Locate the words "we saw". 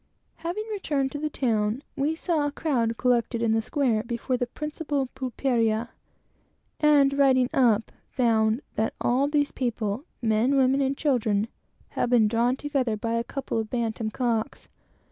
1.95-2.39